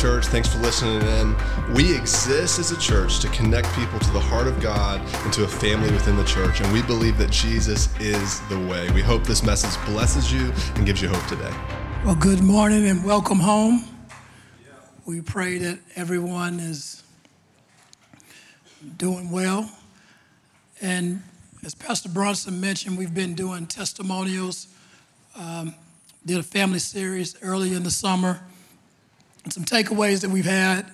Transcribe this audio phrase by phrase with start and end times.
[0.00, 0.28] Church.
[0.28, 1.36] Thanks for listening in.
[1.74, 5.44] We exist as a church to connect people to the heart of God and to
[5.44, 8.90] a family within the church, and we believe that Jesus is the way.
[8.92, 11.54] We hope this message blesses you and gives you hope today.
[12.02, 13.84] Well, good morning and welcome home.
[15.04, 17.02] We pray that everyone is
[18.96, 19.70] doing well.
[20.80, 21.22] And
[21.62, 24.68] as Pastor Bronson mentioned, we've been doing testimonials.
[25.36, 25.74] Um,
[26.24, 28.40] did a family series early in the summer
[29.44, 30.90] and some takeaways that we've had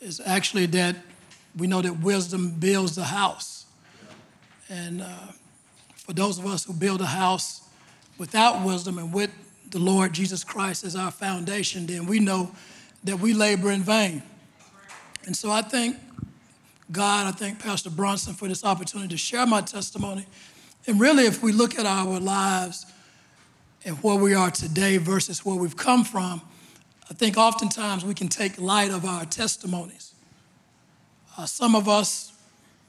[0.00, 0.96] is actually that
[1.56, 3.66] we know that wisdom builds the house.
[4.68, 5.06] And uh,
[5.94, 7.62] for those of us who build a house
[8.18, 9.30] without wisdom and with
[9.70, 12.50] the Lord Jesus Christ as our foundation, then we know
[13.04, 14.22] that we labor in vain.
[15.26, 15.96] And so I thank
[16.90, 20.26] God, I thank Pastor Bronson for this opportunity to share my testimony.
[20.86, 22.86] And really, if we look at our lives
[23.84, 26.42] and where we are today versus where we've come from,
[27.10, 30.14] I think oftentimes we can take light of our testimonies.
[31.36, 32.32] Uh, some of us,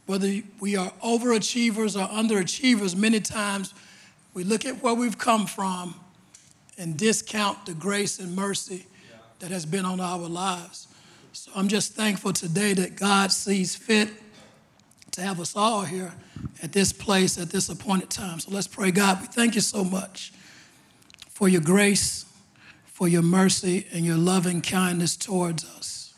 [0.05, 3.73] whether we are overachievers or underachievers, many times
[4.33, 5.95] we look at where we've come from
[6.77, 8.85] and discount the grace and mercy
[9.39, 10.87] that has been on our lives.
[11.33, 14.09] So I'm just thankful today that God sees fit
[15.11, 16.13] to have us all here
[16.61, 18.39] at this place at this appointed time.
[18.39, 18.91] So let's pray.
[18.91, 20.31] God, we thank you so much
[21.29, 22.25] for your grace
[23.01, 26.13] for your mercy and your loving kindness towards us.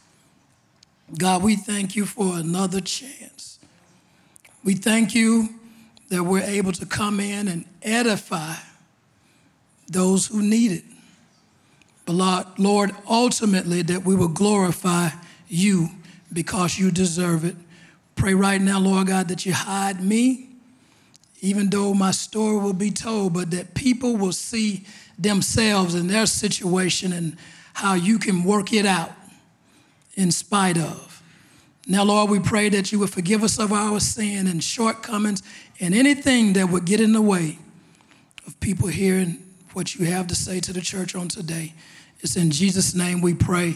[1.17, 3.57] God, we thank you for another chance.
[4.65, 5.47] We thank you
[6.09, 8.55] that we're able to come in and edify
[9.87, 10.83] those who need it.
[12.05, 15.11] But Lord, ultimately, that we will glorify
[15.47, 15.87] you
[16.33, 17.55] because you deserve it.
[18.17, 20.49] Pray right now, Lord God, that you hide me,
[21.39, 24.83] even though my story will be told, but that people will see
[25.17, 27.37] themselves and their situation and
[27.73, 29.11] how you can work it out
[30.15, 31.21] in spite of.
[31.87, 35.43] Now, Lord, we pray that you would forgive us of our sin and shortcomings
[35.79, 37.59] and anything that would get in the way
[38.47, 39.43] of people hearing
[39.73, 41.73] what you have to say to the church on today.
[42.19, 43.75] It's in Jesus' name we pray.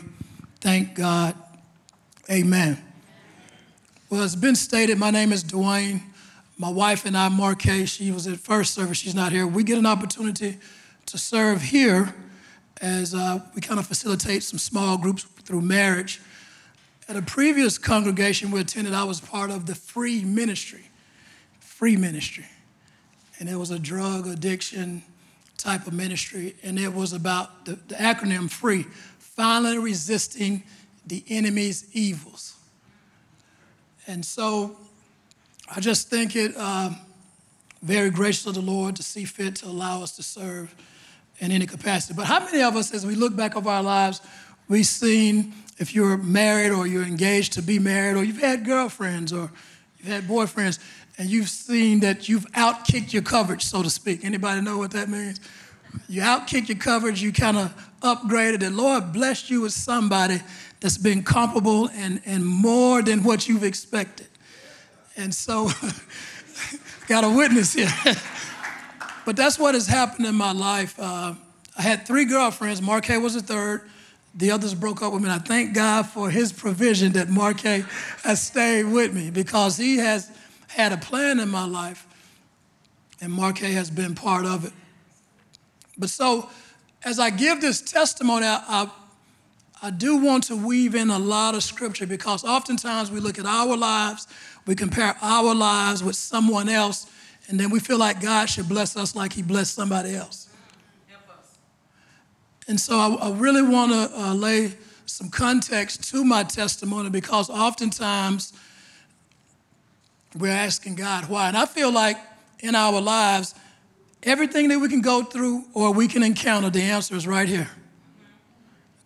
[0.61, 1.35] Thank God.
[2.31, 2.81] Amen.
[4.09, 6.01] Well, it's been stated, my name is Dwayne.
[6.57, 9.45] My wife and I, Marquez, she was at first service, she's not here.
[9.45, 10.57] We get an opportunity
[11.07, 12.13] to serve here
[12.81, 16.21] as uh, we kind of facilitate some small groups through marriage.
[17.09, 20.89] At a previous congregation we attended, I was part of the free ministry,
[21.59, 22.45] free ministry.
[23.39, 25.03] And it was a drug addiction
[25.57, 28.83] type of ministry, and it was about the, the acronym FREE,
[29.17, 30.63] finally resisting
[31.05, 32.55] the enemy's evils.
[34.07, 34.77] And so
[35.73, 36.91] I just think it uh,
[37.81, 40.75] very gracious of the Lord to see fit to allow us to serve
[41.39, 42.13] in any capacity.
[42.13, 44.21] But how many of us, as we look back over our lives,
[44.67, 49.31] we've seen if you're married or you're engaged to be married or you've had girlfriends
[49.31, 49.51] or
[49.97, 50.79] you've had boyfriends
[51.17, 54.23] and you've seen that you've outkicked your coverage, so to speak.
[54.23, 55.39] Anybody know what that means?
[56.07, 60.41] You outkicked your coverage, you kind of upgraded, and Lord blessed you with somebody
[60.79, 64.27] that's been comparable and, and more than what you've expected.
[65.15, 65.71] And so,
[67.07, 67.89] got a witness here.
[69.27, 70.97] But that's what has happened in my life.
[70.97, 71.33] Uh,
[71.77, 72.81] I had three girlfriends.
[72.81, 73.81] Marquet was the third.
[74.33, 75.27] The others broke up with me.
[75.29, 77.83] And I thank God for his provision that Marquet
[78.23, 80.31] has stayed with me because he has
[80.67, 82.07] had a plan in my life,
[83.19, 84.71] and Marquet has been part of it.
[85.97, 86.49] But so,
[87.03, 88.91] as I give this testimony, I, I,
[89.87, 93.45] I do want to weave in a lot of scripture because oftentimes we look at
[93.45, 94.25] our lives,
[94.65, 97.07] we compare our lives with someone else,
[97.47, 100.49] and then we feel like God should bless us like He blessed somebody else.
[102.67, 104.73] And so I, I really want to uh, lay
[105.05, 108.51] some context to my testimony because oftentimes
[110.37, 111.47] we're asking God why.
[111.47, 112.17] And I feel like
[112.59, 113.55] in our lives,
[114.23, 117.69] everything that we can go through or we can encounter, the answer is right here.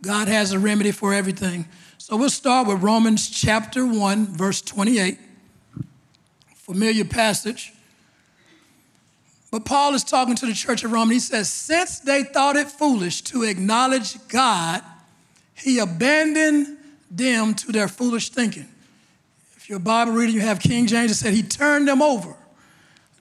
[0.01, 1.67] God has a remedy for everything.
[1.99, 5.19] So we'll start with Romans chapter 1, verse 28.
[6.55, 7.73] Familiar passage.
[9.51, 12.55] But Paul is talking to the church of Rome, and he says, Since they thought
[12.55, 14.81] it foolish to acknowledge God,
[15.53, 16.77] he abandoned
[17.11, 18.67] them to their foolish thinking.
[19.57, 22.33] If you're a Bible reader, you have King James, it said he turned them over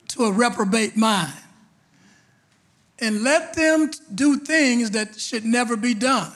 [0.09, 1.33] to a reprobate mind
[2.99, 6.31] and let them do things that should never be done.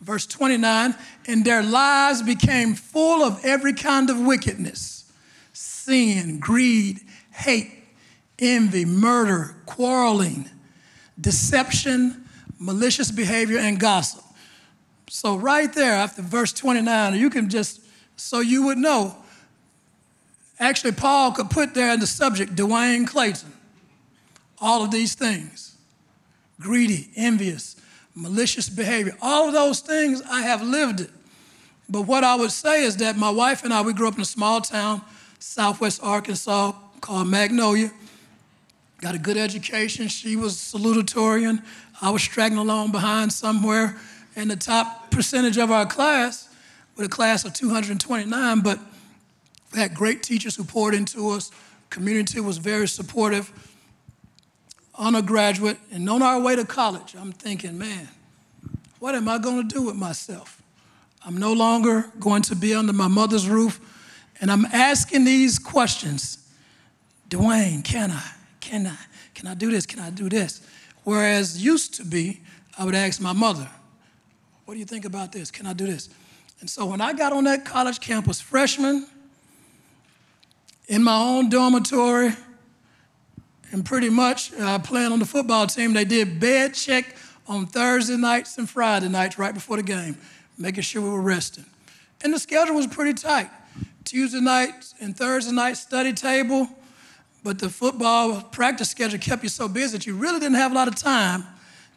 [0.00, 0.96] Verse 29
[1.28, 5.12] and their lives became full of every kind of wickedness,
[5.52, 7.00] sin, greed,
[7.30, 7.81] hate
[8.38, 10.48] envy, murder, quarreling,
[11.20, 12.24] deception,
[12.58, 14.22] malicious behavior, and gossip.
[15.08, 17.80] So, right there after verse 29, you can just,
[18.16, 19.16] so you would know,
[20.58, 23.52] actually, Paul could put there in the subject Dwayne Clayton,
[24.60, 25.72] all of these things
[26.62, 27.76] greedy, envious,
[28.14, 31.10] malicious behavior, all of those things, I have lived it.
[31.88, 34.20] But what I would say is that my wife and I, we grew up in
[34.20, 35.02] a small town,
[35.38, 37.90] southwest Arkansas, called Magnolia.
[39.02, 40.06] Got a good education.
[40.06, 41.64] She was salutatorian.
[42.00, 43.96] I was straggling along behind somewhere
[44.36, 46.48] in the top percentage of our class,
[46.94, 48.60] with a class of 229.
[48.60, 48.78] But
[49.72, 51.50] we had great teachers who poured into us.
[51.90, 53.50] Community was very supportive.
[54.96, 58.08] Undergraduate, and on our way to college, I'm thinking, man,
[59.00, 60.62] what am I going to do with myself?
[61.26, 63.80] I'm no longer going to be under my mother's roof,
[64.40, 66.38] and I'm asking these questions
[67.28, 68.22] Dwayne, can I?
[68.62, 68.96] Can I?
[69.34, 69.84] Can I do this?
[69.84, 70.62] Can I do this?
[71.02, 72.40] Whereas used to be,
[72.78, 73.68] I would ask my mother,
[74.64, 75.50] what do you think about this?
[75.50, 76.08] Can I do this?
[76.60, 79.08] And so when I got on that college campus, freshman,
[80.86, 82.34] in my own dormitory,
[83.72, 87.16] and pretty much uh, playing on the football team, they did bed check
[87.48, 90.16] on Thursday nights and Friday nights right before the game,
[90.56, 91.66] making sure we were resting.
[92.22, 93.50] And the schedule was pretty tight.
[94.04, 96.68] Tuesday nights and Thursday night study table,
[97.42, 100.74] but the football practice schedule kept you so busy that you really didn't have a
[100.74, 101.44] lot of time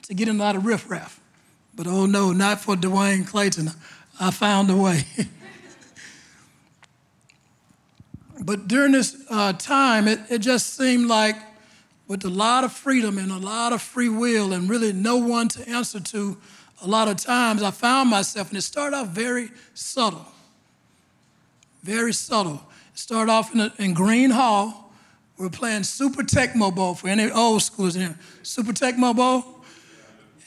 [0.04, 1.20] to get in a lot of riffraff.
[1.76, 3.72] But oh no, not for Dwayne Clayton.
[4.20, 5.06] I found a way.
[8.42, 11.36] but during this uh, time, it, it just seemed like
[12.08, 15.48] with a lot of freedom and a lot of free will and really no one
[15.50, 16.38] to answer to,
[16.82, 20.26] a lot of times I found myself, and it started off very subtle.
[21.84, 22.62] Very subtle.
[22.94, 24.85] It started off in, a, in Green Hall
[25.38, 28.20] we are playing Super Tecmo Bowl for any old schoolers in here.
[28.42, 29.44] Super Tecmo Bowl.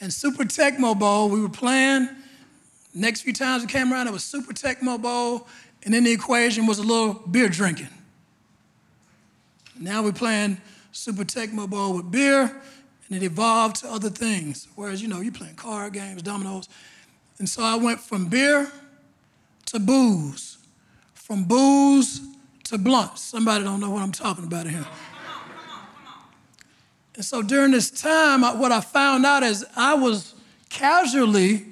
[0.01, 2.09] And Super Tecmo Bowl, we were playing.
[2.93, 5.47] Next few times we came around, it was Super Tecmo Bowl,
[5.83, 7.89] and then the equation was a little beer drinking.
[9.79, 10.59] Now we're playing
[10.91, 14.67] Super Tecmo Bowl with beer, and it evolved to other things.
[14.75, 16.67] Whereas, you know, you're playing card games, dominoes.
[17.37, 18.71] And so I went from beer
[19.67, 20.57] to booze,
[21.13, 22.21] from booze
[22.69, 23.17] to blunt.
[23.17, 24.85] Somebody don't know what I'm talking about here.
[27.15, 30.35] And so during this time, what I found out is I was
[30.69, 31.65] casually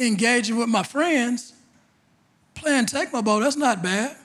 [0.00, 1.52] engaging with my friends,
[2.54, 3.40] playing Tecmo.
[3.40, 4.16] That's not bad.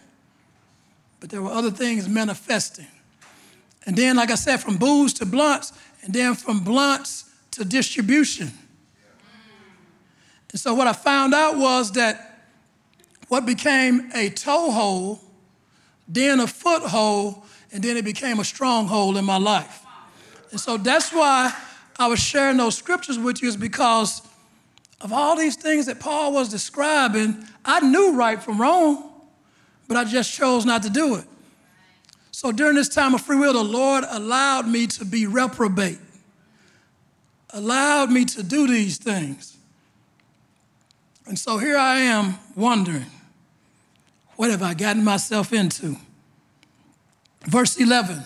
[1.20, 2.88] But there were other things manifesting.
[3.86, 5.72] And then, like I said, from booze to blunts,
[6.02, 8.52] and then from blunts to distribution.
[10.52, 12.50] And so what I found out was that
[13.28, 15.20] what became a toehold
[16.14, 19.86] then a foothold, and then it became a stronghold in my life.
[20.52, 21.54] And so that's why
[21.98, 24.22] I was sharing those scriptures with you, is because
[25.02, 29.12] of all these things that Paul was describing, I knew right from wrong,
[29.88, 31.26] but I just chose not to do it.
[32.32, 36.00] So during this time of free will, the Lord allowed me to be reprobate,
[37.52, 39.58] allowed me to do these things.
[41.26, 43.06] And so here I am wondering
[44.36, 45.98] what have I gotten myself into?
[47.46, 48.24] Verse 11.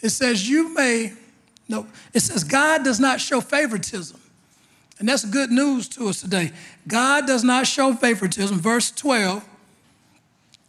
[0.00, 1.12] It says, You may,
[1.68, 4.20] no, it says, God does not show favoritism.
[4.98, 6.52] And that's good news to us today.
[6.88, 8.58] God does not show favoritism.
[8.58, 9.44] Verse 12.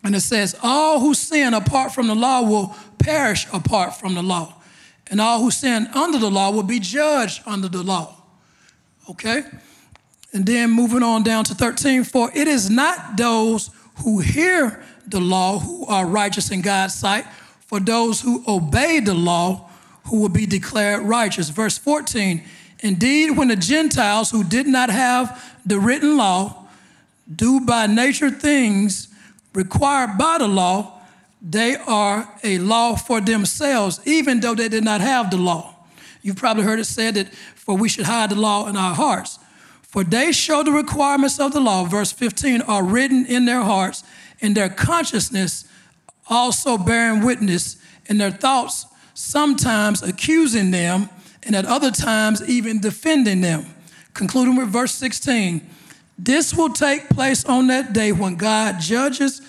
[0.04, 4.24] And it says, All who sin apart from the law will perish apart from the
[4.24, 4.54] law.
[5.10, 8.16] And all who sin under the law will be judged under the law.
[9.10, 9.44] Okay?
[10.34, 13.70] And then moving on down to 13, for it is not those
[14.04, 17.26] who hear the law who are righteous in God's sight,
[17.66, 19.70] for those who obey the law
[20.06, 21.50] who will be declared righteous.
[21.50, 22.44] Verse 14,
[22.80, 26.66] indeed, when the Gentiles who did not have the written law
[27.34, 29.10] do by nature things
[29.54, 31.02] required by the law,
[31.42, 35.76] they are a law for themselves, even though they did not have the law.
[36.22, 39.40] You've probably heard it said that for we should hide the law in our hearts.
[39.82, 44.04] For they show the requirements of the law, verse 15, are written in their hearts,
[44.42, 45.66] and their consciousness
[46.30, 47.78] also bearing witness,
[48.10, 51.10] and their thoughts sometimes accusing them,
[51.44, 53.66] and at other times even defending them.
[54.14, 55.68] Concluding with verse 16
[56.18, 59.42] this will take place on that day when God judges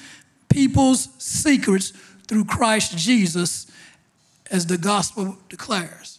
[0.49, 1.93] people's secrets
[2.27, 3.67] through Christ Jesus,
[4.51, 6.19] as the gospel declares.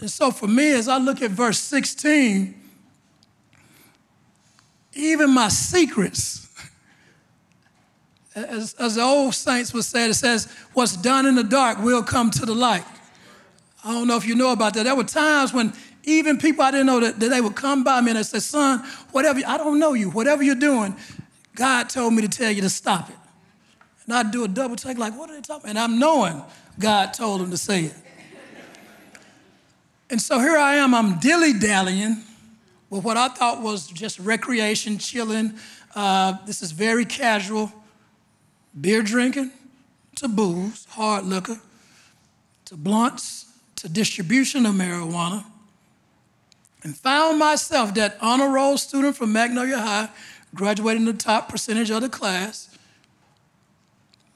[0.00, 2.54] And so for me, as I look at verse 16,
[4.94, 6.49] even my secrets.
[8.34, 12.02] As, as the old saints would say, it says, What's done in the dark will
[12.02, 12.84] come to the light.
[13.84, 14.84] I don't know if you know about that.
[14.84, 15.72] There were times when
[16.04, 18.84] even people I didn't know that, that they would come by me and say, son,
[19.12, 20.96] whatever, I don't know you, whatever you're doing,
[21.54, 23.16] God told me to tell you to stop it.
[24.04, 25.70] And I'd do a double take, like, what are they talking about?
[25.70, 26.42] And I'm knowing
[26.78, 27.94] God told him to say it.
[30.10, 32.16] And so here I am, I'm dilly dallying
[32.88, 35.54] with what I thought was just recreation, chilling.
[35.94, 37.72] Uh, this is very casual
[38.78, 39.50] beer drinking
[40.16, 41.60] to booze, hard liquor,
[42.66, 43.46] to blunts,
[43.76, 45.44] to distribution of marijuana,
[46.82, 50.08] and found myself that honor roll student from Magnolia High,
[50.54, 52.76] graduating the top percentage of the class.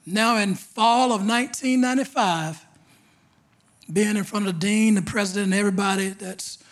[0.05, 2.63] Now, in fall of 1995,
[3.91, 6.63] being in front of the dean, the president, and everybody that's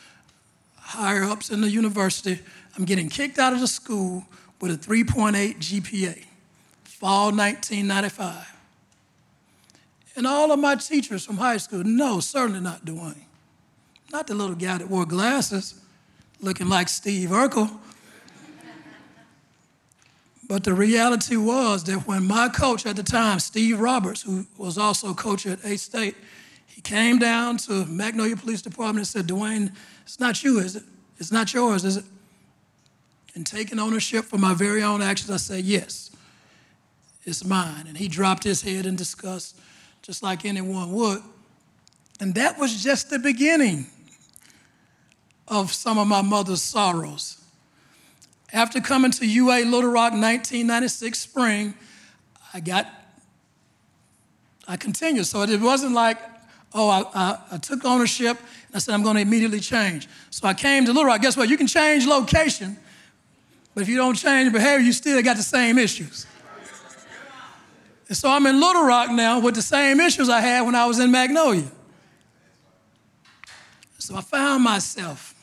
[0.78, 2.40] higher ups in the university,
[2.76, 4.26] I'm getting kicked out of the school
[4.60, 6.24] with a 3.8 GPA,
[7.04, 8.56] fall 1995.
[10.16, 13.26] And all of my teachers from high school, no, certainly not Dwayne.
[14.14, 15.82] Not the little guy that wore glasses,
[16.40, 17.70] looking like Steve Urkel.
[20.48, 24.78] but the reality was that when my coach at the time, Steve Roberts, who was
[24.78, 26.16] also coach at A State,
[26.68, 30.84] he came down to Magnolia Police Department and said, Dwayne, it's not you, is it?
[31.18, 32.06] It's not yours, is it?
[33.36, 36.12] And taking ownership for my very own actions, I said, yes,
[37.26, 37.86] it's mine.
[37.88, 39.58] And he dropped his head in disgust,
[40.02, 41.22] just like anyone would.
[42.20, 43.88] And that was just the beginning
[45.48, 47.42] of some of my mother's sorrows.
[48.52, 51.74] After coming to UA Little Rock 1996 spring,
[52.54, 52.88] I got,
[54.68, 55.26] I continued.
[55.26, 56.18] So it wasn't like,
[56.74, 60.08] oh, I, I, I took ownership and I said, I'm going to immediately change.
[60.30, 61.22] So I came to Little Rock.
[61.22, 61.50] Guess what?
[61.50, 62.78] You can change location,
[63.74, 66.28] but if you don't change behavior, you still got the same issues.
[68.14, 70.86] And so I'm in Little Rock now with the same issues I had when I
[70.86, 71.66] was in Magnolia.
[73.98, 75.34] So I found myself,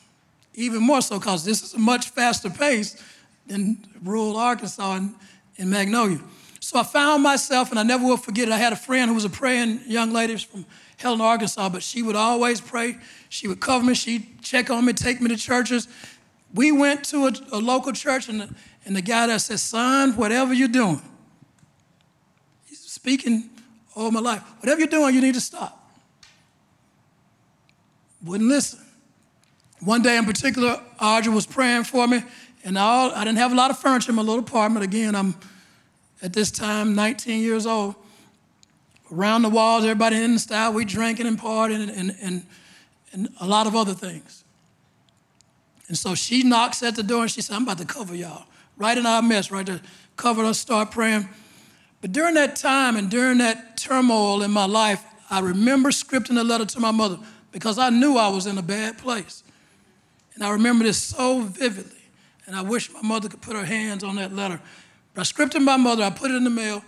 [0.54, 2.94] even more so because this is a much faster pace
[3.48, 5.16] than rural Arkansas and
[5.56, 6.20] in Magnolia.
[6.60, 8.52] So I found myself, and I never will forget it.
[8.52, 10.64] I had a friend who was a praying young lady from
[10.96, 12.98] Helena, Arkansas, but she would always pray.
[13.30, 13.94] She would cover me.
[13.94, 15.88] She'd check on me, take me to churches.
[16.54, 18.54] We went to a, a local church, and the,
[18.86, 21.02] and the guy there said, Son, whatever you're doing,
[22.90, 23.50] speaking
[23.94, 25.80] all my life, whatever you're doing, you need to stop
[28.24, 28.80] wouldn't listen.
[29.80, 32.22] One day in particular, Audrey was praying for me,
[32.64, 34.84] and all, I didn't have a lot of furniture in my little apartment.
[34.84, 35.34] Again, I'm
[36.20, 37.94] at this time 19 years old.
[39.10, 42.46] Around the walls, everybody in the style, we drinking and partying and, and, and,
[43.12, 44.44] and a lot of other things.
[45.88, 48.44] And so she knocks at the door and she said, I'm about to cover y'all.
[48.76, 49.80] Right in our mess, right there.
[50.16, 51.28] Cover us, start praying.
[52.00, 56.44] But during that time and during that turmoil in my life, I remember scripting a
[56.44, 57.18] letter to my mother
[57.52, 59.42] because I knew I was in a bad place.
[60.34, 61.96] And I remember this so vividly.
[62.46, 64.60] And I wish my mother could put her hands on that letter.
[65.14, 66.82] But I scripted my mother, I put it in the mail,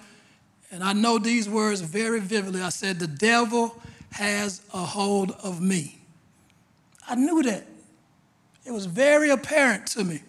[0.71, 2.62] and I know these words very vividly.
[2.62, 3.81] I said, The devil
[4.12, 6.00] has a hold of me.
[7.09, 7.66] I knew that.
[8.64, 10.23] It was very apparent to me.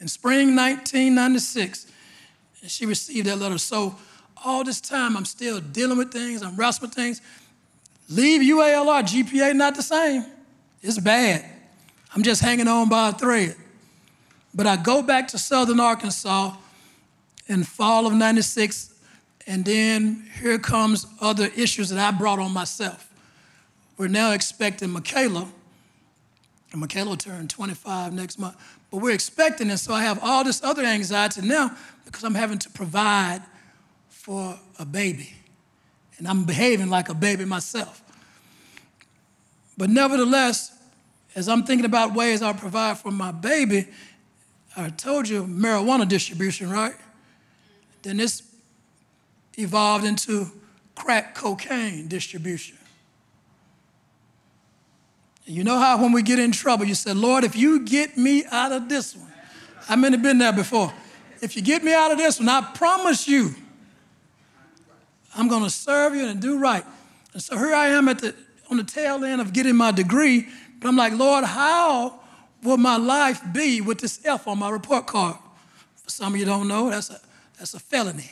[0.00, 1.90] In spring 1996,
[2.62, 3.58] and she received that letter.
[3.58, 3.96] So
[4.44, 7.20] all this time, I'm still dealing with things, I'm wrestling with things.
[8.08, 10.24] Leave UALR, GPA not the same.
[10.82, 11.44] It's bad.
[12.14, 13.54] I'm just hanging on by a thread.
[14.54, 16.54] But I go back to Southern Arkansas
[17.48, 18.94] in fall of 96,
[19.46, 23.12] and then here comes other issues that I brought on myself.
[23.96, 25.48] We're now expecting Michaela,
[26.72, 28.56] and Michaela will turn 25 next month,
[28.90, 32.58] but we're expecting it, so I have all this other anxiety now because I'm having
[32.58, 33.42] to provide
[34.08, 35.32] for a baby
[36.18, 38.02] and I'm behaving like a baby myself.
[39.76, 40.72] But nevertheless,
[41.34, 43.86] as I'm thinking about ways I'll provide for my baby,
[44.76, 46.94] I told you marijuana distribution, right?
[48.02, 48.42] Then this
[49.56, 50.50] evolved into
[50.94, 52.76] crack cocaine distribution.
[55.48, 58.44] You know how when we get in trouble, you say, Lord, if you get me
[58.50, 59.32] out of this one,
[59.86, 60.92] how many been there before?
[61.40, 63.54] If you get me out of this one, I promise you,
[65.34, 66.84] I'm going to serve you and do right.
[67.32, 68.34] And so here I am at the,
[68.70, 70.48] on the tail end of getting my degree,
[70.80, 72.20] but I'm like, Lord, how
[72.62, 75.36] will my life be with this F on my report card?
[75.96, 77.20] For some of you don't know, that's a,
[77.58, 78.30] that's a felony.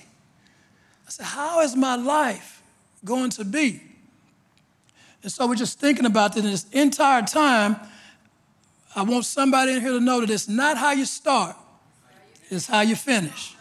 [1.06, 2.62] I said, how is my life
[3.06, 3.80] going to be?
[5.26, 7.74] And so we're just thinking about this, and this entire time,
[8.94, 11.56] I want somebody in here to know that it's not how you start,
[12.48, 13.56] it's how you finish.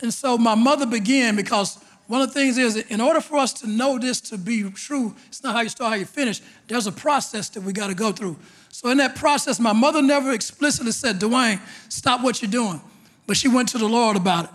[0.00, 3.52] And so my mother began because one of the things is, in order for us
[3.54, 6.40] to know this to be true, it's not how you start, how you finish.
[6.68, 8.36] There's a process that we got to go through.
[8.68, 12.80] So in that process, my mother never explicitly said, Dwayne, stop what you're doing.
[13.26, 14.50] But she went to the Lord about it.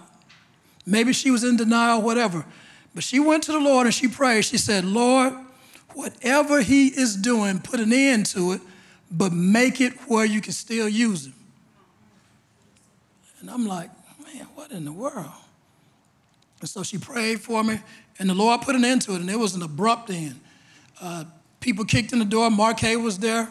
[0.86, 2.46] Maybe she was in denial, whatever.
[2.94, 4.46] But she went to the Lord and she prayed.
[4.46, 5.34] She said, Lord,
[5.94, 8.62] whatever he is doing, put an end to it,
[9.12, 11.34] but make it where you can still use him.
[13.40, 13.90] And I'm like,
[14.24, 15.32] man, what in the world?
[16.62, 17.80] And so she prayed for me,
[18.20, 20.40] and the Lord put an end to it, and it was an abrupt end.
[21.02, 21.26] Uh,
[21.60, 22.50] people kicked in the door.
[22.50, 23.50] Mark was there.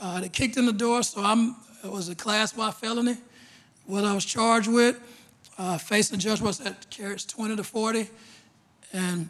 [0.00, 3.16] Uh, they kicked in the door, so I'm, it was a class Y felony,
[3.84, 4.98] what I was charged with.
[5.58, 8.08] Uh, facing judgment was at carries 20 to 40.
[8.96, 9.28] And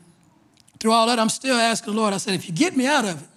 [0.78, 3.04] through all that, I'm still asking the Lord, I said, if you get me out
[3.04, 3.28] of it,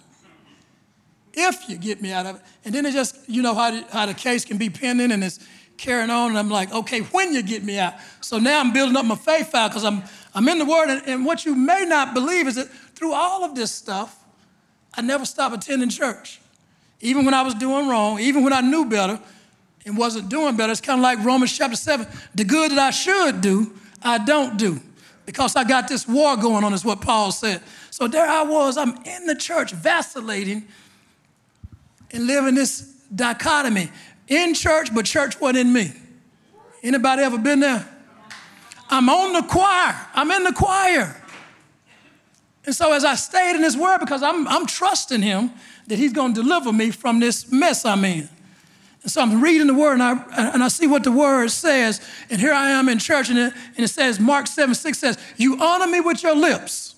[1.34, 2.42] if you get me out of it.
[2.64, 5.24] And then it just, you know how the, how the case can be pending and
[5.24, 5.40] it's
[5.76, 6.30] carrying on.
[6.30, 7.94] And I'm like, okay, when you get me out.
[8.20, 10.02] So now I'm building up my faith file because I'm,
[10.34, 10.90] I'm in the Word.
[10.90, 14.16] And, and what you may not believe is that through all of this stuff,
[14.94, 16.40] I never stopped attending church.
[17.00, 19.18] Even when I was doing wrong, even when I knew better
[19.84, 22.06] and wasn't doing better, it's kind of like Romans chapter 7.
[22.34, 23.72] The good that I should do,
[24.02, 24.80] I don't do
[25.26, 27.62] because I got this war going on, is what Paul said.
[27.90, 30.66] So there I was, I'm in the church vacillating
[32.10, 32.80] and living this
[33.14, 33.90] dichotomy.
[34.28, 35.92] In church, but church wasn't in me.
[36.82, 37.86] Anybody ever been there?
[38.88, 39.94] I'm on the choir.
[40.14, 41.16] I'm in the choir.
[42.64, 45.50] And so as I stayed in his word, because I'm, I'm trusting him
[45.86, 48.28] that he's going to deliver me from this mess I'm in.
[49.02, 52.00] And so I'm reading the word and I, and I see what the word says.
[52.28, 55.18] And here I am in church and it, and it says, Mark 7 6 says,
[55.36, 56.94] You honor me with your lips,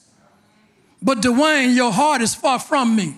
[1.01, 3.17] but Dwayne, your heart is far from me.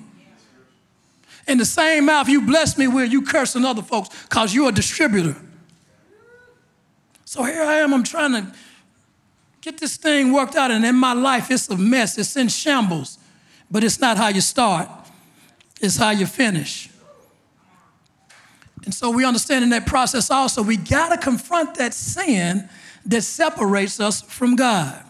[1.46, 4.72] In the same mouth you bless me with, you cursing other folks because you're a
[4.72, 5.36] distributor.
[7.24, 8.54] So here I am, I'm trying to
[9.60, 10.70] get this thing worked out.
[10.70, 13.18] And in my life, it's a mess, it's in shambles.
[13.70, 14.88] But it's not how you start,
[15.80, 16.90] it's how you finish.
[18.84, 22.68] And so we understand in that process also, we got to confront that sin
[23.06, 25.02] that separates us from God.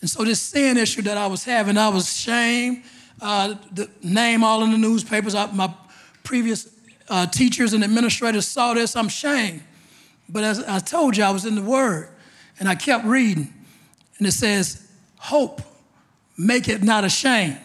[0.00, 2.82] And so this sin issue that I was having, I was shame.
[3.20, 5.34] Uh, the name all in the newspapers.
[5.34, 5.72] I, my
[6.24, 6.70] previous
[7.10, 8.96] uh, teachers and administrators saw this.
[8.96, 9.62] I'm shamed.
[10.26, 12.08] But as I told you, I was in the Word,
[12.58, 13.52] and I kept reading,
[14.16, 15.60] and it says, "Hope,
[16.38, 17.58] make it not ashamed."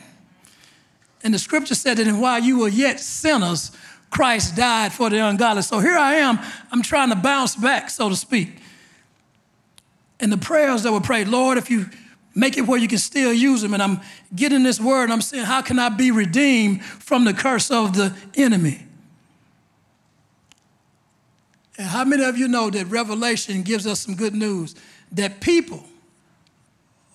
[1.26, 3.72] And the scripture said that while you were yet sinners,
[4.12, 5.64] Christ died for the ungodly.
[5.64, 6.38] So here I am,
[6.72, 8.50] I'm trying to bounce back, so to speak.
[10.20, 11.88] And the prayers that were prayed, Lord, if you
[12.36, 14.02] make it where you can still use them, and I'm
[14.36, 17.96] getting this word and I'm saying, how can I be redeemed from the curse of
[17.96, 18.86] the enemy?
[21.80, 24.76] And how many of you know that Revelation gives us some good news?
[25.12, 25.84] That people,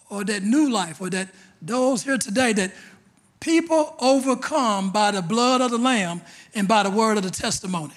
[0.08, 1.28] or that new life, or that
[1.62, 2.72] those here today that
[3.40, 6.20] People overcome by the blood of the Lamb
[6.54, 7.94] and by the word of the testimony.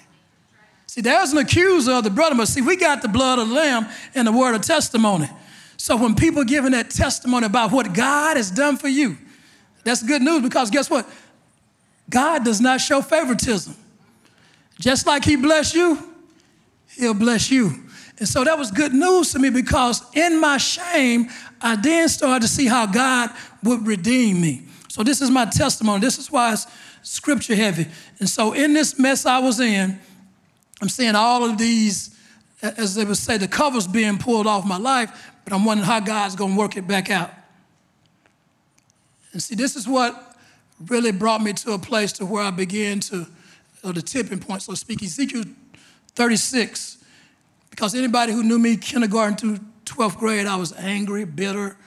[0.88, 3.54] See, there's an accuser of the brother, but see, we got the blood of the
[3.54, 5.30] Lamb and the word of testimony.
[5.76, 9.18] So when people giving that testimony about what God has done for you,
[9.84, 11.10] that's good news because guess what?
[12.10, 13.76] God does not show favoritism.
[14.80, 15.98] Just like He bless you,
[16.96, 17.84] He'll bless you.
[18.20, 21.30] And so that was good news to me because in my shame,
[21.60, 23.32] I then started to see how God
[23.64, 24.68] would redeem me.
[24.94, 26.02] So this is my testimony.
[26.02, 26.68] This is why it's
[27.02, 27.88] scripture heavy.
[28.20, 30.00] And so in this mess I was in,
[30.84, 32.16] I'm seeing all of these,
[32.62, 36.00] as they would say, the covers being pulled off my life, but I'm wondering how
[36.00, 37.32] God's gonna work it back out.
[39.32, 40.38] And see, this is what
[40.86, 43.26] really brought me to a place to where I began to,
[43.84, 45.46] or the tipping point, so to speak, Ezekiel
[46.10, 47.00] 36.
[47.72, 51.78] Because anybody who knew me kindergarten through 12th grade, I was angry, bitter,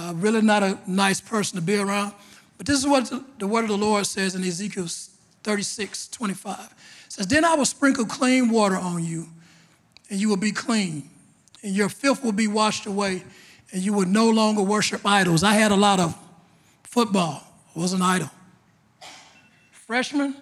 [0.00, 2.14] uh, really not a nice person to be around.
[2.56, 4.86] But this is what the word of the Lord says in Ezekiel
[5.44, 6.58] 36, 25.
[6.58, 6.66] It
[7.08, 9.28] says, Then I will sprinkle clean water on you,
[10.08, 11.08] and you will be clean,
[11.62, 13.22] and your filth will be washed away,
[13.72, 15.42] and you will no longer worship idols.
[15.42, 16.16] I had a lot of
[16.82, 17.42] football,
[17.74, 18.30] was an idol.
[19.70, 20.34] Freshman,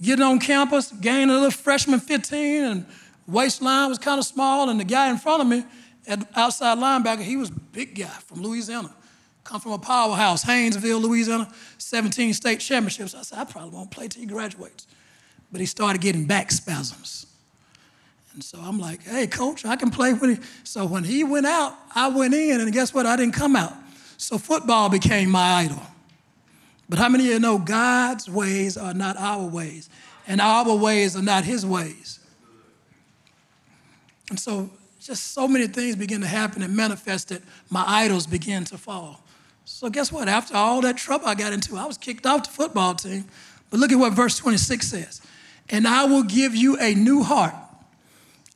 [0.00, 2.86] getting on campus, gaining a little freshman 15, and
[3.26, 5.64] waistline was kind of small, and the guy in front of me,
[6.06, 8.94] at outside linebacker, he was a big guy from Louisiana.
[9.44, 13.14] Come from a powerhouse, Haynesville, Louisiana, 17 state championships.
[13.14, 14.86] I said, I probably won't play till he graduates.
[15.50, 17.26] But he started getting back spasms.
[18.34, 20.42] And so I'm like, hey, coach, I can play when he.
[20.64, 23.04] So when he went out, I went in, and guess what?
[23.04, 23.74] I didn't come out.
[24.16, 25.82] So football became my idol.
[26.88, 29.90] But how many of you know God's ways are not our ways,
[30.26, 32.20] and our ways are not his ways?
[34.30, 34.70] And so
[35.06, 39.20] just so many things began to happen and manifest that my idols began to fall.
[39.64, 40.28] So guess what?
[40.28, 43.24] After all that trouble I got into, I was kicked off the football team.
[43.70, 45.22] But look at what verse 26 says.
[45.68, 47.54] And I will give you a new heart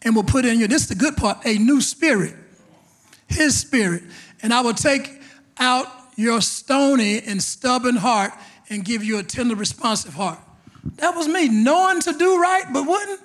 [0.03, 2.35] and will put in you, this is the good part, a new spirit,
[3.29, 4.03] his spirit.
[4.43, 5.21] And I will take
[5.59, 8.33] out your stony and stubborn heart
[8.69, 10.39] and give you a tender, responsive heart.
[10.97, 13.21] That was me, knowing to do right, but wouldn't.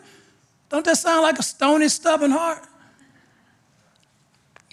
[0.69, 2.65] Don't that sound like a stony, stubborn heart?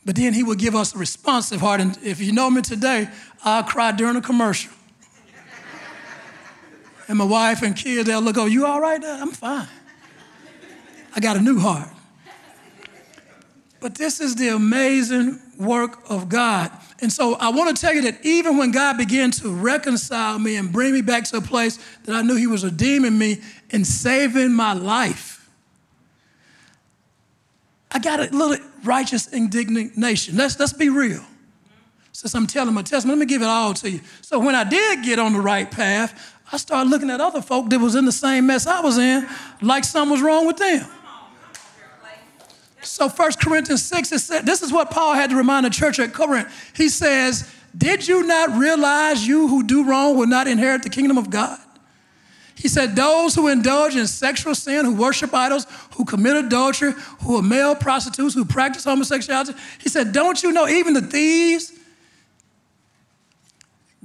[0.08, 1.82] But then he would give us a responsive heart.
[1.82, 3.10] And if you know me today,
[3.44, 4.72] I'll cry during a commercial.
[7.08, 9.20] and my wife and kids, they'll look, oh, you all right there?
[9.20, 9.68] I'm fine.
[11.14, 11.90] I got a new heart.
[13.80, 16.70] But this is the amazing work of God.
[17.02, 20.56] And so I want to tell you that even when God began to reconcile me
[20.56, 23.42] and bring me back to a place that I knew He was redeeming me
[23.72, 25.50] and saving my life,
[27.92, 30.36] I got a little righteous indignation.
[30.36, 31.24] Let's, let's be real.
[32.12, 34.00] Since I'm telling my testimony, let me give it all to you.
[34.22, 37.70] So when I did get on the right path, I started looking at other folk
[37.70, 39.26] that was in the same mess I was in,
[39.60, 40.86] like something was wrong with them.
[42.82, 45.98] So 1 Corinthians 6, it said, this is what Paul had to remind the church
[45.98, 46.48] at Corinth.
[46.74, 51.18] He says, Did you not realize you who do wrong will not inherit the kingdom
[51.18, 51.58] of God?
[52.58, 55.66] He said, Those who indulge in sexual sin, who worship idols,
[55.96, 56.92] who commit adultery,
[57.22, 59.54] who are male prostitutes, who practice homosexuality.
[59.80, 61.72] He said, Don't you know even the thieves,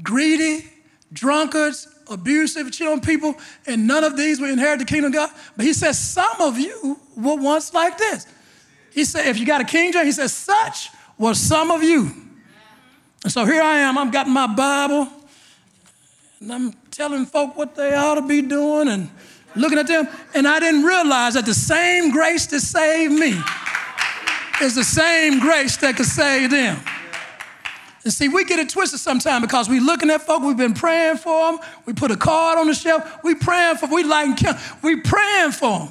[0.01, 0.69] greedy,
[1.11, 3.35] drunkards, abusive, cheating people,
[3.65, 5.29] and none of these will inherit the kingdom of God?
[5.55, 8.27] But he says, Some of you were once like this.
[8.93, 12.11] He said, if you got a King James, he says, such were some of you.
[13.23, 15.07] And so here I am, I've got my Bible,
[16.39, 19.09] and I'm telling folk what they ought to be doing and
[19.55, 20.07] looking at them.
[20.33, 23.37] And I didn't realize that the same grace that saved me
[24.61, 26.79] is the same grace that could save them.
[28.03, 31.17] And see, we get it twisted sometimes because we looking at folk, we've been praying
[31.17, 31.61] for them.
[31.85, 33.23] We put a card on the shelf.
[33.23, 34.39] We praying for, we like,
[34.81, 35.89] we praying for them.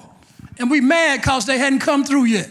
[0.58, 2.48] And we mad because they hadn't come through yet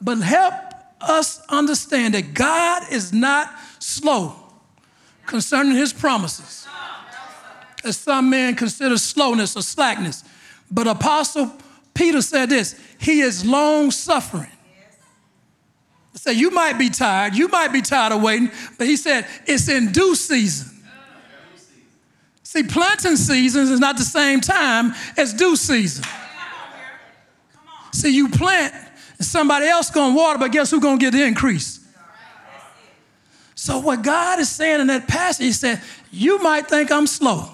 [0.00, 0.54] but help
[1.00, 4.34] us understand that God is not slow
[5.28, 6.66] concerning his promises,
[7.84, 10.24] as some men consider slowness or slackness.
[10.70, 11.52] But Apostle
[11.94, 14.50] Peter said this He is long suffering.
[16.14, 19.68] So you might be tired, you might be tired of waiting, but he said it's
[19.68, 20.74] in due season.
[22.42, 26.04] See, planting seasons is not the same time as due season.
[27.92, 28.74] See, you plant
[29.20, 31.77] Somebody else gonna water, but guess who's gonna get the increase?
[33.58, 37.50] So what God is saying in that passage, he said, you might think I'm slow.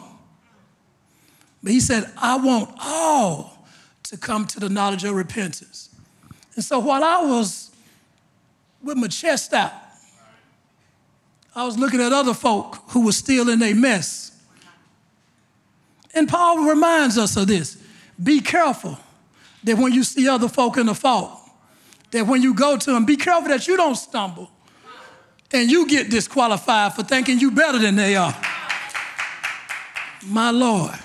[1.62, 3.66] But he said, I want all
[4.02, 5.88] to come to the knowledge of repentance.
[6.56, 7.70] And so while I was
[8.82, 9.72] with my chest out,
[11.56, 14.38] I was looking at other folk who were still in a mess.
[16.14, 17.78] And Paul reminds us of this.
[18.22, 18.98] Be careful
[19.64, 21.40] that when you see other folk in the fault,
[22.10, 24.50] that when you go to them, be careful that you don't stumble
[25.54, 28.36] and you get disqualified for thinking you better than they are.
[30.26, 30.98] My Lord.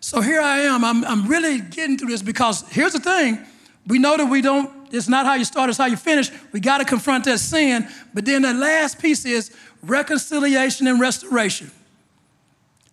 [0.00, 0.84] So here I am.
[0.84, 3.38] I'm, I'm really getting through this because here's the thing.
[3.86, 6.30] We know that we don't, it's not how you start, it's how you finish.
[6.50, 7.86] We got to confront that sin.
[8.14, 11.70] But then the last piece is reconciliation and restoration.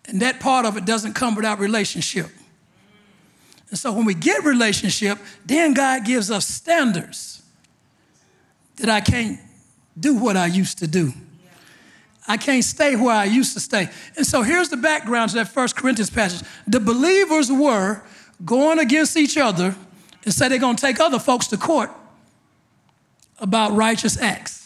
[0.06, 2.26] And that part of it doesn't come without relationship.
[3.70, 7.42] And so when we get relationship, then God gives us standards
[8.76, 9.40] that I can't
[9.98, 11.12] do what I used to do.
[12.28, 13.88] I can't stay where I used to stay.
[14.16, 16.46] And so here's the background to that First Corinthians passage.
[16.66, 18.02] The believers were
[18.44, 19.76] going against each other
[20.24, 21.90] and said they're going to take other folks to court
[23.38, 24.65] about righteous acts.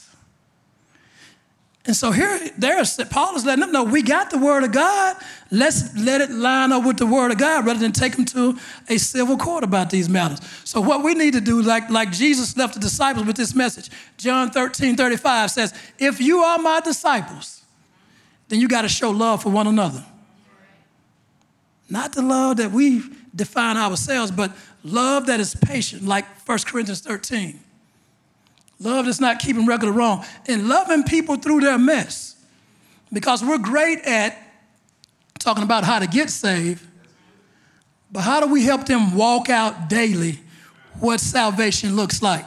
[1.86, 5.16] And so here, there's Paul is letting them know we got the word of God.
[5.50, 8.58] Let's let it line up with the word of God rather than take them to
[8.88, 10.40] a civil court about these matters.
[10.64, 13.88] So what we need to do, like, like Jesus left the disciples with this message,
[14.18, 17.64] John 13, 35 says, if you are my disciples,
[18.48, 20.04] then you got to show love for one another.
[21.88, 23.02] Not the love that we
[23.34, 24.52] define ourselves, but
[24.84, 27.58] love that is patient, like 1 Corinthians 13.
[28.80, 32.34] Love is not keeping record of wrong and loving people through their mess.
[33.12, 34.36] Because we're great at
[35.38, 36.86] talking about how to get saved,
[38.10, 40.40] but how do we help them walk out daily
[40.98, 42.44] what salvation looks like?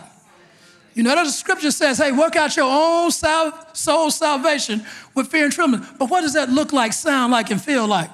[0.93, 5.45] You know, the scripture says, hey, work out your own sal- soul salvation with fear
[5.45, 5.85] and trembling.
[5.97, 8.09] But what does that look like, sound like, and feel like?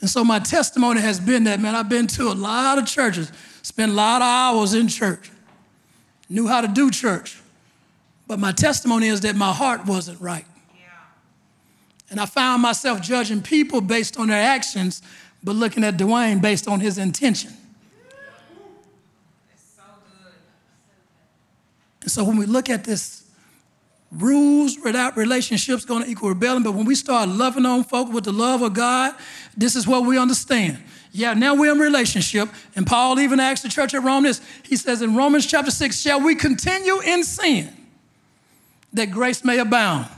[0.00, 3.32] And so my testimony has been that, man, I've been to a lot of churches,
[3.62, 5.30] spent a lot of hours in church,
[6.28, 7.40] knew how to do church.
[8.26, 10.46] But my testimony is that my heart wasn't right.
[12.10, 15.02] And I found myself judging people based on their actions,
[15.42, 17.52] but looking at Dwayne based on his intention.
[22.02, 23.24] And so when we look at this
[24.12, 28.22] rules without relationships going to equal rebellion, but when we start loving on folk with
[28.22, 29.12] the love of God,
[29.56, 30.78] this is what we understand.
[31.16, 34.42] Yeah, now we're in relationship, and Paul even asked the church at Rome this.
[34.62, 37.74] He says in Romans chapter 6, shall we continue in sin
[38.92, 40.08] that grace may abound?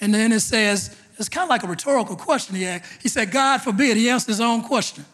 [0.00, 3.02] And then it says, it's kind of like a rhetorical question he asked.
[3.02, 3.96] He said, God forbid.
[3.96, 5.04] He answered his own question.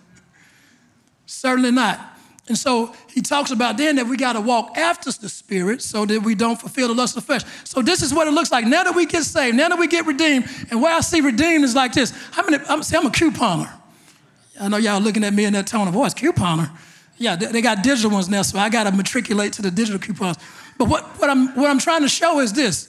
[1.24, 1.98] Certainly not.
[2.46, 6.04] And so he talks about then that we got to walk after the Spirit so
[6.04, 7.44] that we don't fulfill the lust of flesh.
[7.64, 8.66] So this is what it looks like.
[8.66, 11.64] Now that we get saved, now that we get redeemed, and where I see redeemed
[11.64, 12.12] is like this.
[12.32, 13.79] How many, I'm, see, I'm a couponer.
[14.60, 16.70] I know y'all looking at me in that tone of voice, couponer.
[17.16, 20.38] Yeah, they, got digital ones now, so I got to matriculate to the digital coupons.
[20.78, 22.88] But what, what, I'm, what I'm trying to show is this.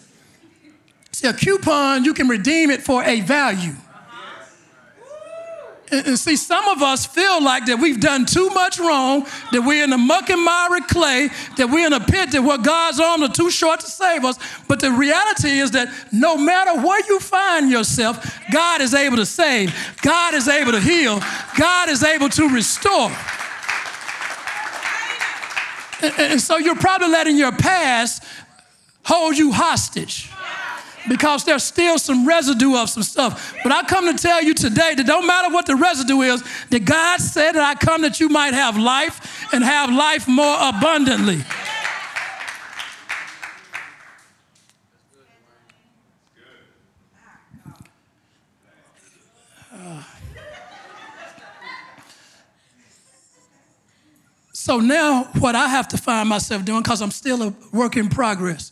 [1.11, 3.73] See, a coupon, you can redeem it for a value.
[5.91, 9.83] And, see, some of us feel like that we've done too much wrong, that we're
[9.83, 13.23] in the muck and miry clay, that we're in a pit, that what God's arms
[13.23, 14.39] are too short to save us.
[14.69, 19.25] But the reality is that no matter where you find yourself, God is able to
[19.25, 21.19] save, God is able to heal,
[21.57, 23.11] God is able to restore.
[26.01, 28.23] And, and so you're probably letting your past
[29.03, 30.29] hold you hostage
[31.09, 33.55] because there's still some residue of some stuff.
[33.63, 36.85] But I come to tell you today that don't matter what the residue is, that
[36.85, 41.41] God said that I come that you might have life and have life more abundantly.
[54.53, 58.09] So now, what I have to find myself doing, because I'm still a work in
[58.09, 58.71] progress,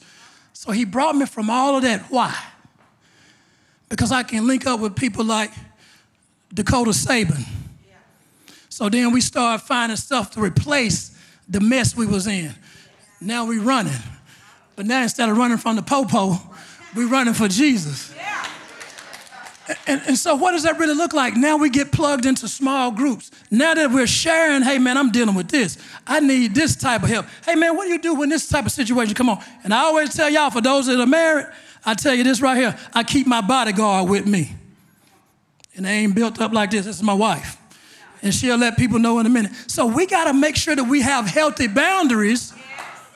[0.60, 2.02] so he brought me from all of that.
[2.10, 2.38] Why?
[3.88, 5.52] Because I can link up with people like
[6.54, 7.45] Dakota Saban.
[8.67, 11.17] So then we start finding stuff to replace
[11.48, 12.54] the mess we was in.
[13.22, 13.93] Now we running.
[14.76, 16.38] But now instead of running from the popo,
[16.93, 18.13] we running for Jesus.
[19.86, 21.36] And, and, so, what does that really look like?
[21.36, 23.29] Now we get plugged into small groups.
[23.51, 25.77] Now that we're sharing, hey man, I'm dealing with this.
[26.08, 27.27] I need this type of help.
[27.45, 29.43] Hey man, what do you do when this type of situation come on?
[29.63, 31.47] And I always tell y'all, for those that are married,
[31.86, 34.55] I tell you this right here: I keep my bodyguard with me,
[35.75, 36.86] and they ain't built up like this.
[36.86, 37.58] This is my wife,
[38.23, 39.51] and she'll let people know in a minute.
[39.67, 42.53] So we got to make sure that we have healthy boundaries.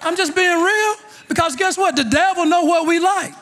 [0.01, 0.95] I'm just being real
[1.27, 1.95] because guess what?
[1.95, 3.33] The devil know what we like.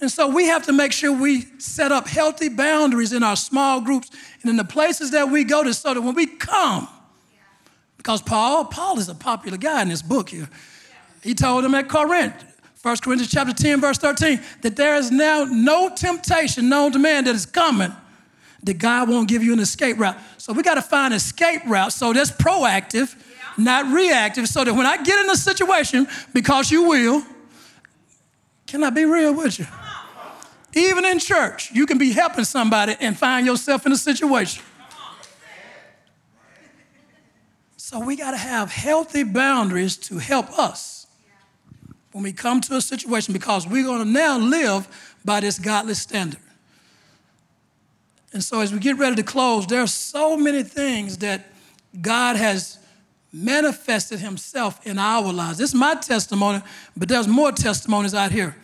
[0.00, 3.80] And so we have to make sure we set up healthy boundaries in our small
[3.80, 4.10] groups
[4.40, 6.88] and in the places that we go to so that when we come,
[7.98, 10.48] because Paul, Paul is a popular guy in this book here.
[11.22, 12.34] He told them at Corinth,
[12.80, 17.24] 1 Corinthians chapter 10, verse 13, that there is now no temptation known to man
[17.24, 17.92] that is coming
[18.62, 20.16] that God won't give you an escape route.
[20.38, 23.14] So we got to find escape route so that's proactive,
[23.58, 27.22] not reactive, so that when I get in a situation, because you will,
[28.66, 29.66] can I be real with you?
[30.74, 34.62] Even in church, you can be helping somebody and find yourself in a situation.
[37.76, 41.08] So we got to have healthy boundaries to help us
[42.12, 45.94] when we come to a situation because we're going to now live by this godly
[45.94, 46.40] standard.
[48.32, 51.46] And so as we get ready to close, there are so many things that
[52.00, 52.78] God has
[53.32, 55.58] manifested himself in our lives.
[55.58, 56.62] This is my testimony,
[56.96, 58.56] but there's more testimonies out here.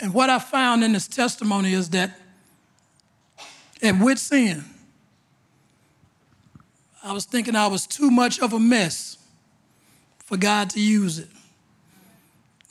[0.00, 2.18] And what I found in this testimony is that
[3.82, 4.64] at wit's end,
[7.02, 9.18] I was thinking I was too much of a mess
[10.18, 11.28] for God to use it.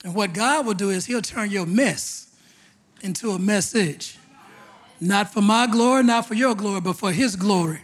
[0.04, 2.34] And what God will do is He'll turn your mess
[3.02, 4.18] into a message.
[5.00, 7.80] Not for my glory, not for your glory, but for His glory.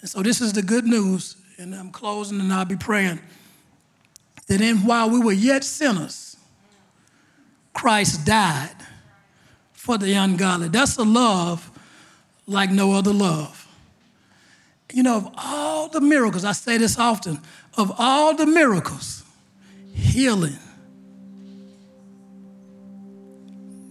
[0.00, 3.20] And so this is the good news, and I'm closing and I'll be praying.
[4.48, 6.27] That in while we were yet sinners,
[7.78, 8.74] Christ died
[9.72, 10.66] for the ungodly.
[10.66, 11.70] That's a love
[12.44, 13.68] like no other love.
[14.92, 17.38] You know, of all the miracles, I say this often,
[17.76, 19.22] of all the miracles,
[19.94, 20.58] healing,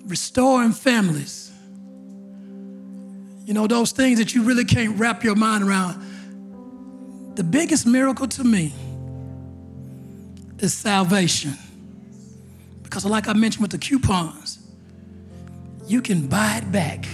[0.06, 1.50] restoring families,
[3.46, 7.36] you know, those things that you really can't wrap your mind around.
[7.36, 8.74] The biggest miracle to me
[10.60, 11.58] is salvation.
[12.88, 14.60] Because, like I mentioned with the coupons,
[15.88, 17.06] you can buy it back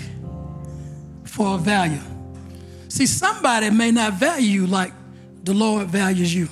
[1.23, 1.99] for a value.
[2.89, 4.93] See, somebody may not value you like
[5.43, 6.47] the Lord values you.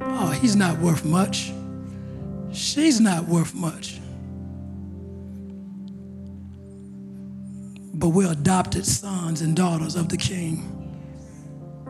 [0.00, 1.52] Oh, he's not worth much.
[2.52, 4.00] She's not worth much.
[7.94, 10.98] But we're adopted sons and daughters of the King,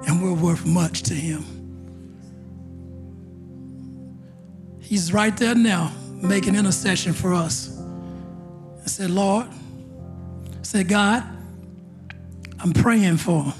[0.06, 1.55] and we're worth much to him.
[4.86, 7.76] He's right there now making intercession for us.
[8.84, 11.24] I said, Lord, I said, God,
[12.60, 13.52] I'm praying for them.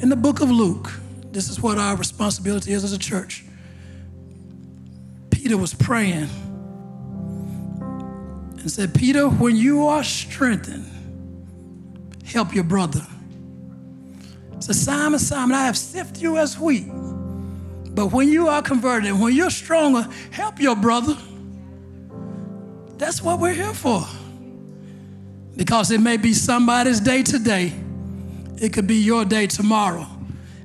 [0.00, 0.92] In the book of Luke,
[1.32, 3.44] this is what our responsibility is as a church.
[5.30, 6.28] Peter was praying
[7.80, 10.86] and said, Peter, when you are strengthened,
[12.24, 13.04] help your brother.
[14.60, 16.86] So, Simon, Simon, I have sifted you as wheat.
[17.96, 21.16] But when you are converted, when you're stronger, help your brother.
[22.98, 24.04] That's what we're here for
[25.56, 27.72] because it may be somebody's day today.
[28.60, 30.06] It could be your day tomorrow.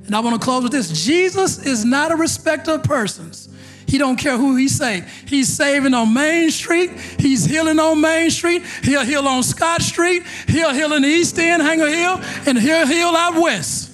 [0.04, 0.90] And I want to close with this.
[1.04, 3.48] Jesus is not a respecter of persons.
[3.86, 5.10] He don't care who he save.
[5.26, 6.90] He's saving on Main Street.
[7.18, 8.62] He's healing on Main Street.
[8.82, 10.22] He'll heal on Scott Street.
[10.48, 13.90] He'll heal in the East End, Hanger Hill, and he'll heal out west.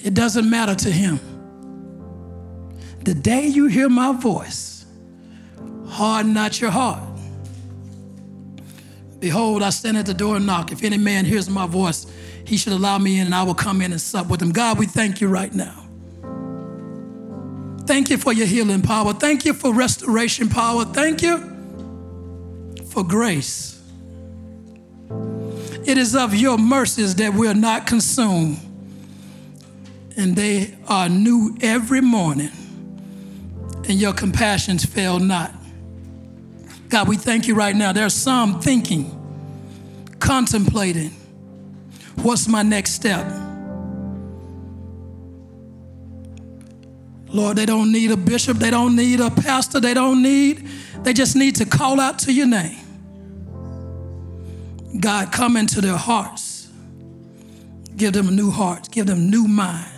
[0.00, 1.20] It doesn't matter to him.
[3.08, 4.84] The day you hear my voice,
[5.86, 7.00] harden not your heart.
[9.18, 10.72] Behold, I stand at the door and knock.
[10.72, 12.06] If any man hears my voice,
[12.44, 14.52] he should allow me in, and I will come in and sup with him.
[14.52, 15.86] God, we thank you right now.
[17.86, 19.14] Thank you for your healing power.
[19.14, 20.84] Thank you for restoration power.
[20.84, 21.38] Thank you
[22.90, 23.82] for grace.
[25.86, 28.58] It is of your mercies that we are not consumed,
[30.14, 32.50] and they are new every morning,
[33.88, 35.52] and your compassions fail not.
[36.88, 37.92] God, we thank you right now.
[37.92, 39.14] There's some thinking,
[40.20, 41.10] contemplating,
[42.16, 43.26] what's my next step?
[47.30, 50.66] Lord, they don't need a bishop, they don't need a pastor, they don't need,
[51.02, 52.78] they just need to call out to your name.
[55.00, 56.68] God, come into their hearts.
[57.96, 59.97] Give them a new heart, give them new mind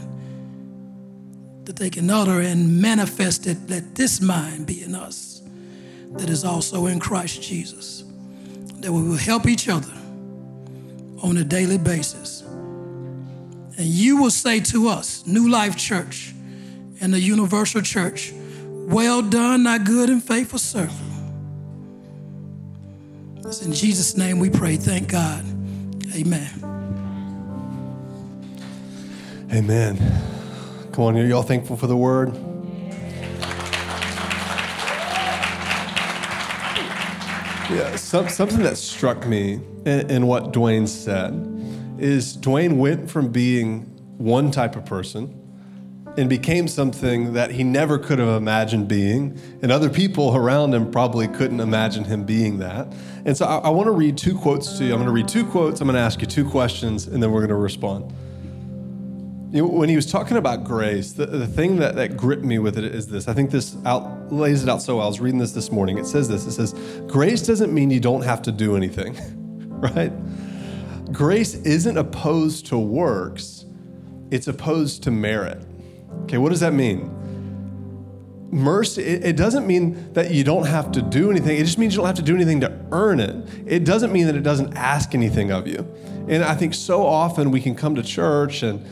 [1.70, 3.56] that they can utter and manifest it.
[3.68, 5.40] Let this mind be in us
[6.14, 8.02] that is also in Christ Jesus.
[8.80, 9.92] That we will help each other
[11.22, 12.40] on a daily basis.
[12.40, 16.34] And you will say to us, New Life Church
[17.00, 18.32] and the Universal Church,
[18.66, 20.98] well done, thy good and faithful servant.
[23.46, 24.74] It's in Jesus' name we pray.
[24.74, 25.44] Thank God.
[26.16, 26.50] Amen.
[29.52, 30.29] Amen.
[31.00, 32.34] Come on, are y'all thankful for the word?
[37.70, 41.32] Yeah, some, something that struck me in, in what Dwayne said
[41.98, 43.84] is Dwayne went from being
[44.18, 45.34] one type of person
[46.18, 50.90] and became something that he never could have imagined being, and other people around him
[50.90, 52.92] probably couldn't imagine him being that.
[53.24, 54.92] And so I, I want to read two quotes to you.
[54.92, 57.32] I'm going to read two quotes, I'm going to ask you two questions, and then
[57.32, 58.12] we're going to respond.
[59.52, 62.60] You know, when he was talking about grace, the, the thing that, that gripped me
[62.60, 63.26] with it is this.
[63.26, 65.06] I think this out, lays it out so well.
[65.06, 65.98] I was reading this this morning.
[65.98, 66.72] It says this it says,
[67.08, 69.16] Grace doesn't mean you don't have to do anything,
[69.80, 70.12] right?
[71.12, 73.64] Grace isn't opposed to works,
[74.30, 75.60] it's opposed to merit.
[76.22, 77.16] Okay, what does that mean?
[78.52, 81.56] Mercy, it, it doesn't mean that you don't have to do anything.
[81.56, 83.48] It just means you don't have to do anything to earn it.
[83.66, 85.88] It doesn't mean that it doesn't ask anything of you.
[86.28, 88.86] And I think so often we can come to church and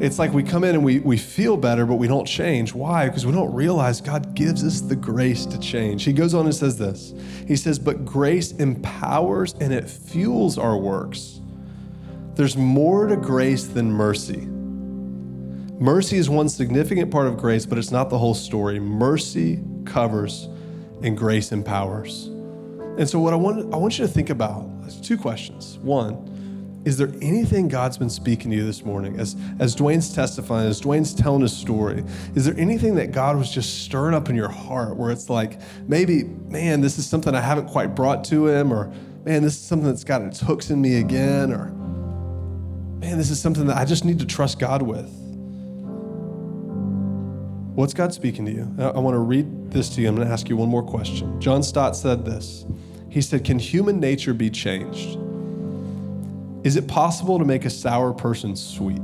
[0.00, 2.72] it's like we come in and we, we feel better, but we don't change.
[2.72, 3.08] Why?
[3.08, 6.04] Because we don't realize God gives us the grace to change.
[6.04, 7.14] He goes on and says this
[7.46, 11.40] He says, But grace empowers and it fuels our works.
[12.34, 14.46] There's more to grace than mercy.
[15.80, 18.78] Mercy is one significant part of grace, but it's not the whole story.
[18.78, 20.48] Mercy covers
[21.02, 22.26] and grace empowers.
[22.98, 25.78] And so, what I want, I want you to think about is two questions.
[25.78, 26.37] One,
[26.84, 29.18] is there anything God's been speaking to you this morning?
[29.18, 32.04] As, as Dwayne's testifying, as Dwayne's telling his story,
[32.34, 35.60] is there anything that God was just stirring up in your heart where it's like,
[35.86, 38.92] maybe, man, this is something I haven't quite brought to him, or
[39.24, 41.66] man, this is something that's got its hooks in me again, or
[43.00, 45.08] man, this is something that I just need to trust God with?
[47.74, 48.74] What's God speaking to you?
[48.78, 50.08] I, I want to read this to you.
[50.08, 51.40] I'm going to ask you one more question.
[51.40, 52.64] John Stott said this.
[53.08, 55.18] He said, Can human nature be changed?
[56.64, 59.00] Is it possible to make a sour person sweet?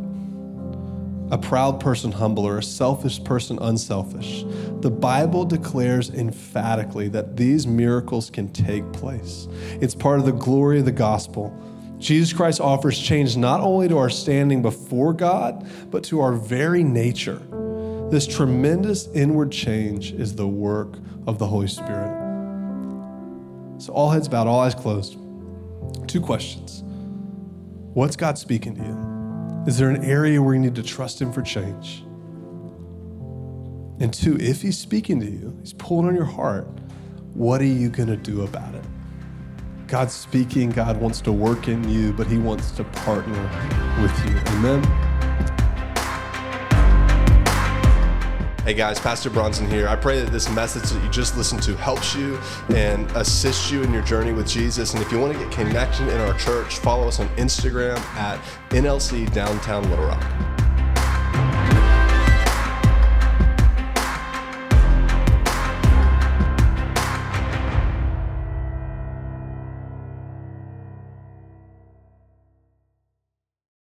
[1.30, 4.44] a proud person humble, or a selfish person unselfish.
[4.80, 9.48] The Bible declares emphatically that these miracles can take place.
[9.80, 11.52] It's part of the glory of the gospel.
[11.98, 16.84] Jesus Christ offers change not only to our standing before God, but to our very
[16.84, 17.42] nature.
[18.10, 22.20] This tremendous inward change is the work of the Holy Spirit.
[23.78, 25.16] So, all heads bowed, all eyes closed.
[26.06, 26.83] Two questions
[27.94, 29.64] What's God speaking to you?
[29.68, 32.02] Is there an area where you need to trust Him for change?
[34.00, 36.66] And two, if He's speaking to you, He's pulling on your heart,
[37.34, 38.84] what are you going to do about it?
[39.86, 43.40] God's speaking, God wants to work in you, but He wants to partner
[44.02, 44.38] with you.
[44.56, 45.13] Amen.
[48.64, 49.86] Hey guys, Pastor Bronson here.
[49.88, 52.38] I pray that this message that you just listened to helps you
[52.70, 54.94] and assists you in your journey with Jesus.
[54.94, 58.40] And if you want to get connected in our church, follow us on Instagram at
[58.70, 60.63] NLC Downtown Little Rock.